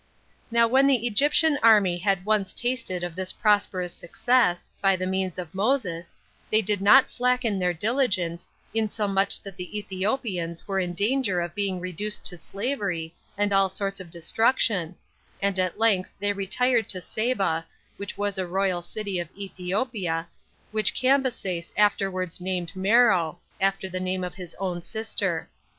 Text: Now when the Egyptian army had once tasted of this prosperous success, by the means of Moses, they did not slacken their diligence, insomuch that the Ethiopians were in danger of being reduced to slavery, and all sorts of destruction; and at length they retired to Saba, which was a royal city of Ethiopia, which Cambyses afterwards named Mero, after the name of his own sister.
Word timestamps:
Now 0.49 0.67
when 0.67 0.87
the 0.87 1.05
Egyptian 1.05 1.59
army 1.61 1.99
had 1.99 2.25
once 2.25 2.53
tasted 2.53 3.03
of 3.03 3.15
this 3.15 3.31
prosperous 3.31 3.93
success, 3.93 4.67
by 4.81 4.95
the 4.95 5.05
means 5.05 5.37
of 5.37 5.53
Moses, 5.53 6.15
they 6.49 6.63
did 6.63 6.81
not 6.81 7.07
slacken 7.07 7.59
their 7.59 7.71
diligence, 7.71 8.49
insomuch 8.73 9.39
that 9.43 9.55
the 9.57 9.77
Ethiopians 9.77 10.67
were 10.67 10.79
in 10.79 10.93
danger 10.95 11.39
of 11.39 11.53
being 11.53 11.79
reduced 11.79 12.25
to 12.25 12.35
slavery, 12.35 13.13
and 13.37 13.53
all 13.53 13.69
sorts 13.69 13.99
of 13.99 14.09
destruction; 14.09 14.95
and 15.39 15.59
at 15.59 15.77
length 15.77 16.15
they 16.19 16.33
retired 16.33 16.89
to 16.89 16.99
Saba, 16.99 17.63
which 17.97 18.17
was 18.17 18.39
a 18.39 18.47
royal 18.47 18.81
city 18.81 19.19
of 19.19 19.29
Ethiopia, 19.37 20.27
which 20.71 20.95
Cambyses 20.95 21.71
afterwards 21.77 22.41
named 22.41 22.75
Mero, 22.75 23.37
after 23.59 23.87
the 23.87 23.99
name 23.99 24.23
of 24.23 24.33
his 24.33 24.55
own 24.59 24.81
sister. 24.81 25.47